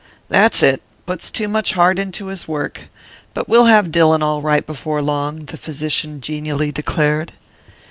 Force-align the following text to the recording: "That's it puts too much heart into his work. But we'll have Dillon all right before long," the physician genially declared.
"That's 0.29 0.63
it 0.63 0.81
puts 1.05 1.29
too 1.29 1.47
much 1.47 1.73
heart 1.73 1.99
into 1.99 2.25
his 2.25 2.47
work. 2.47 2.89
But 3.35 3.47
we'll 3.47 3.65
have 3.65 3.91
Dillon 3.91 4.23
all 4.23 4.41
right 4.41 4.65
before 4.65 4.99
long," 4.99 5.45
the 5.45 5.57
physician 5.59 6.21
genially 6.21 6.71
declared. 6.71 7.33